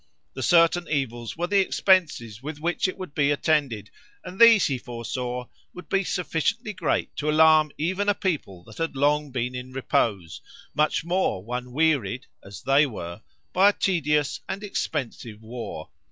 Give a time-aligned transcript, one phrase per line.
[0.33, 3.91] The certain evils were the expenses with which it would be attended;
[4.23, 8.95] and these, he foresaw, would be sufficiently great to alarm even a people that had
[8.95, 10.41] long been in repose,
[10.73, 13.21] much more one wearied, as they were,
[13.53, 15.89] by a tedious and expensive war.